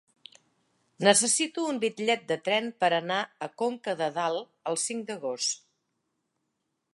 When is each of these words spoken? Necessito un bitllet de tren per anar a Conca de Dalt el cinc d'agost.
Necessito 1.07 1.65
un 1.73 1.81
bitllet 1.83 2.23
de 2.31 2.37
tren 2.47 2.71
per 2.85 2.89
anar 3.01 3.19
a 3.49 3.51
Conca 3.63 3.95
de 4.01 4.09
Dalt 4.17 4.51
el 4.73 4.81
cinc 4.87 5.05
d'agost. 5.11 5.63